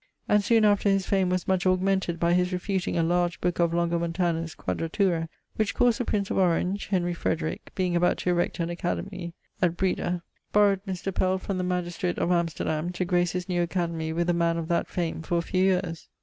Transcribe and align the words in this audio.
And 0.27 0.43
soon 0.43 0.65
after 0.65 0.89
his 0.89 1.05
fame 1.05 1.29
was 1.29 1.47
much 1.47 1.67
augmented 1.67 2.19
by 2.19 2.33
his 2.33 2.51
refuting 2.51 2.97
a 2.97 3.03
large 3.03 3.39
book 3.39 3.59
of 3.59 3.71
Longomontanus 3.71 4.55
Quadratura, 4.55 5.29
which 5.57 5.75
caused 5.75 5.99
the 5.99 6.05
Prince 6.05 6.31
of 6.31 6.39
Orange 6.39 6.87
(Henry 6.87 7.13
Frederick) 7.13 7.71
being 7.75 7.95
about 7.95 8.17
to 8.17 8.31
erect 8.31 8.59
an 8.59 8.71
Academic 8.71 9.33
at 9.61 9.77
Breda, 9.77 10.23
borrowed 10.51 10.83
Mr. 10.87 11.13
Pell 11.13 11.37
from 11.37 11.59
the 11.59 11.63
magistrate 11.63 12.17
of 12.17 12.31
Amsterdam, 12.31 12.91
to 12.93 13.05
grace 13.05 13.33
his 13.33 13.47
new 13.47 13.61
Academy 13.61 14.11
with 14.11 14.27
a 14.27 14.33
man 14.33 14.57
of 14.57 14.69
that 14.69 14.87
fame 14.87 15.21
for 15.21 15.37
a 15.37 15.43
few 15.43 15.65
years. 15.65 16.07